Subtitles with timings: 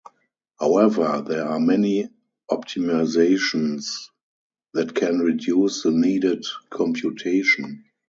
[0.59, 2.09] However, there are many
[2.49, 4.07] optimizations
[4.73, 7.85] that can reduce the needed computation.